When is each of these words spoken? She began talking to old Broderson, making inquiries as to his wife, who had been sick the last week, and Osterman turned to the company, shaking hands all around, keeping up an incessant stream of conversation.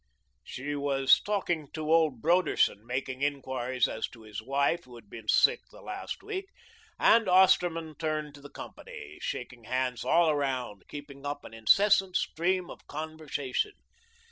She 0.43 0.73
began 0.73 1.05
talking 1.23 1.67
to 1.73 1.91
old 1.93 2.23
Broderson, 2.23 2.87
making 2.87 3.21
inquiries 3.21 3.87
as 3.87 4.07
to 4.07 4.23
his 4.23 4.41
wife, 4.41 4.85
who 4.85 4.95
had 4.95 5.11
been 5.11 5.27
sick 5.27 5.59
the 5.69 5.83
last 5.83 6.23
week, 6.23 6.47
and 6.97 7.29
Osterman 7.29 7.93
turned 7.99 8.33
to 8.33 8.41
the 8.41 8.49
company, 8.49 9.19
shaking 9.21 9.65
hands 9.65 10.03
all 10.03 10.31
around, 10.31 10.85
keeping 10.87 11.23
up 11.23 11.45
an 11.45 11.53
incessant 11.53 12.15
stream 12.17 12.71
of 12.71 12.87
conversation. 12.87 13.73